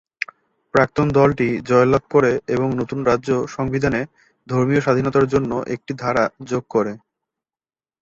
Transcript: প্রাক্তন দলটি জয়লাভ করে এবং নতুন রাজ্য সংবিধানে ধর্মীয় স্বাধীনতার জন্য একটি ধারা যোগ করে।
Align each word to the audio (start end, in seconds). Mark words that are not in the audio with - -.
প্রাক্তন 0.73 1.07
দলটি 1.17 1.47
জয়লাভ 1.69 2.03
করে 2.13 2.31
এবং 2.47 2.67
নতুন 2.79 2.99
রাজ্য 3.05 3.29
সংবিধানে 3.55 4.01
ধর্মীয় 4.47 4.81
স্বাধীনতার 4.81 5.25
জন্য 5.33 5.51
একটি 5.75 5.91
ধারা 6.01 6.23
যোগ 6.49 6.63
করে। 6.69 6.93